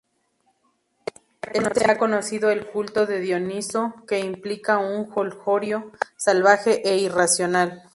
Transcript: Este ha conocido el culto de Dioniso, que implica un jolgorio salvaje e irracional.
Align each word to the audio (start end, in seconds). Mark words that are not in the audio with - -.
Este 1.53 1.91
ha 1.91 1.99
conocido 1.99 2.49
el 2.49 2.65
culto 2.65 3.05
de 3.05 3.19
Dioniso, 3.19 3.93
que 4.07 4.19
implica 4.19 4.79
un 4.79 5.05
jolgorio 5.05 5.91
salvaje 6.17 6.81
e 6.89 6.97
irracional. 6.97 7.83